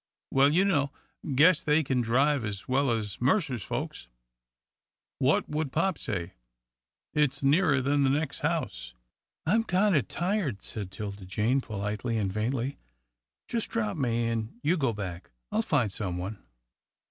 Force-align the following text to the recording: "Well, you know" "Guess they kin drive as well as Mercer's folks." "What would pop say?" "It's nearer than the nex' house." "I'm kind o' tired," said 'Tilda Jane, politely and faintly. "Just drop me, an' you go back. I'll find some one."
"Well, 0.31 0.49
you 0.51 0.65
know" 0.65 0.91
"Guess 1.35 1.63
they 1.63 1.83
kin 1.83 2.01
drive 2.01 2.43
as 2.43 2.67
well 2.67 2.89
as 2.89 3.21
Mercer's 3.21 3.61
folks." 3.61 4.07
"What 5.19 5.47
would 5.47 5.71
pop 5.71 5.99
say?" 5.99 6.33
"It's 7.13 7.43
nearer 7.43 7.81
than 7.83 8.01
the 8.03 8.09
nex' 8.09 8.39
house." 8.39 8.95
"I'm 9.45 9.63
kind 9.63 9.95
o' 9.95 10.01
tired," 10.01 10.63
said 10.63 10.89
'Tilda 10.89 11.25
Jane, 11.27 11.61
politely 11.61 12.17
and 12.17 12.33
faintly. 12.33 12.79
"Just 13.47 13.69
drop 13.69 13.95
me, 13.95 14.25
an' 14.25 14.59
you 14.63 14.75
go 14.75 14.91
back. 14.91 15.29
I'll 15.51 15.61
find 15.61 15.91
some 15.93 16.17
one." 16.17 16.39